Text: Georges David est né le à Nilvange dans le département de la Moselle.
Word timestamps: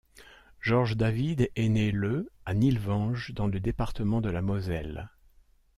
Georges 0.61 0.97
David 0.97 1.51
est 1.55 1.69
né 1.69 1.91
le 1.91 2.31
à 2.47 2.55
Nilvange 2.55 3.35
dans 3.35 3.45
le 3.45 3.59
département 3.59 4.19
de 4.19 4.31
la 4.31 4.41
Moselle. 4.41 5.11